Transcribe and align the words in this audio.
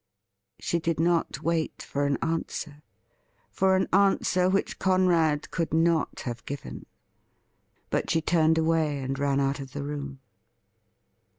'''She 0.59 0.79
did 0.79 0.99
not 0.99 1.43
wait 1.43 1.83
for 1.83 2.07
an 2.07 2.17
answer— 2.23 2.81
for 3.51 3.75
an 3.75 3.87
answer 3.93 4.49
which 4.49 4.79
Conrad 4.79 5.51
could 5.51 5.75
not 5.75 6.21
have 6.21 6.43
given— 6.45 6.87
but 7.91 8.09
she 8.09 8.19
turned 8.19 8.57
away, 8.57 8.97
and 8.97 9.19
ran 9.19 9.39
out 9.39 9.59
of 9.59 9.73
the 9.73 9.83
room. 9.83 10.19